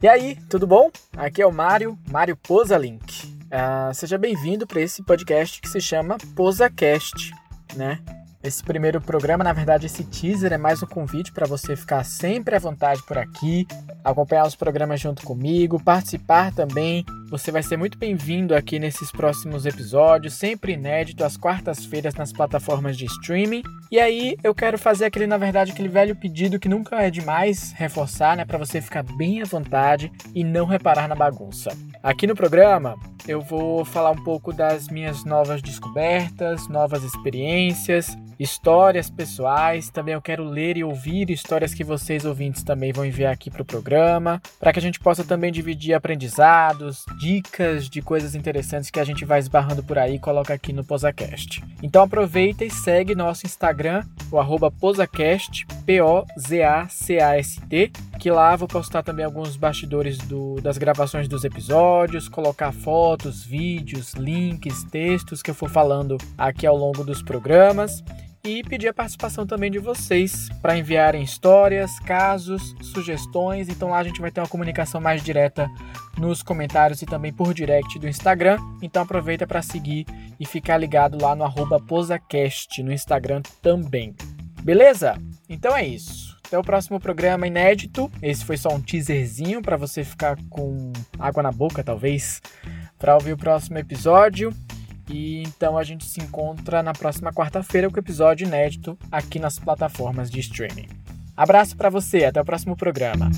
[0.00, 0.90] E aí, tudo bom?
[1.16, 3.26] Aqui é o Mário, Mário Posalink.
[3.46, 7.32] Uh, seja bem-vindo para esse podcast que se chama PosaCast,
[7.74, 7.98] né?
[8.40, 12.54] Esse primeiro programa, na verdade, esse teaser é mais um convite para você ficar sempre
[12.54, 13.66] à vontade por aqui,
[14.04, 17.04] acompanhar os programas junto comigo, participar também.
[17.30, 22.96] Você vai ser muito bem-vindo aqui nesses próximos episódios, sempre inédito, às quartas-feiras nas plataformas
[22.96, 23.64] de streaming.
[23.90, 27.72] E aí eu quero fazer aquele, na verdade, aquele velho pedido que nunca é demais
[27.72, 31.70] reforçar, né, para você ficar bem à vontade e não reparar na bagunça.
[32.02, 39.10] Aqui no programa eu vou falar um pouco das minhas novas descobertas, novas experiências, histórias
[39.10, 39.90] pessoais.
[39.90, 43.62] Também eu quero ler e ouvir histórias que vocês ouvintes também vão enviar aqui para
[43.62, 49.00] o programa, para que a gente possa também dividir aprendizados, dicas de coisas interessantes que
[49.00, 51.62] a gente vai esbarrando por aí e coloca aqui no PosaCast.
[51.82, 57.90] Então aproveita e segue nosso Instagram, o arroba PosaCast, P-O-Z-A-C-A-S-T,
[58.20, 64.12] que lá vou postar também alguns bastidores do, das gravações dos episódios, colocar fotos, vídeos,
[64.12, 68.04] links, textos que eu for falando aqui ao longo dos programas
[68.44, 73.70] e pedir a participação também de vocês para enviarem histórias, casos, sugestões.
[73.70, 75.70] Então lá a gente vai ter uma comunicação mais direta
[76.18, 78.58] nos comentários e também por direct do Instagram.
[78.82, 80.04] Então aproveita para seguir
[80.38, 81.50] e ficar ligado lá no
[81.86, 84.14] @posacast no Instagram também.
[84.62, 85.18] Beleza?
[85.48, 86.36] Então é isso.
[86.44, 88.10] Até o próximo programa inédito.
[88.22, 92.40] Esse foi só um teaserzinho para você ficar com água na boca, talvez,
[92.98, 94.52] para ouvir o próximo episódio.
[95.10, 99.58] E então a gente se encontra na próxima quarta-feira com o episódio inédito aqui nas
[99.58, 100.88] plataformas de streaming.
[101.36, 103.30] Abraço para você, até o próximo programa.